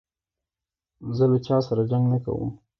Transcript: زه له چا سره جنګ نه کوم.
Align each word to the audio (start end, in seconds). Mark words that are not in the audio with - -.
زه 1.17 1.25
له 1.31 1.37
چا 1.45 1.57
سره 1.67 1.81
جنګ 1.89 2.05
نه 2.13 2.17
کوم. 2.23 2.49